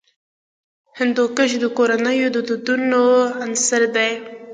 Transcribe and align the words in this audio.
هندوکش 0.99 1.51
د 1.59 1.65
کورنیو 1.77 2.33
د 2.35 2.37
دودونو 2.47 3.03
عنصر 3.43 3.81
دی. 3.95 4.11